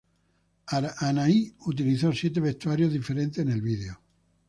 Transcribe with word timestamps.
Anahí 0.65 1.53
utilizó 1.67 2.11
siete 2.11 2.39
vestuarios 2.39 2.91
diferentes 2.91 3.37
en 3.45 3.51
el 3.51 3.61
video. 3.61 4.01